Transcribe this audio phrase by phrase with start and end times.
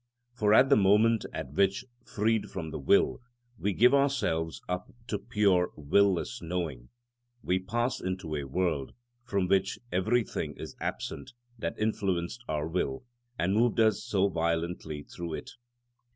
[0.33, 3.21] For at the moment at which, freed from the will,
[3.59, 6.89] we give ourselves up to pure will less knowing,
[7.43, 8.93] we pass into a world
[9.23, 13.03] from which everything is absent that influenced our will
[13.37, 15.51] and moved us so violently through it.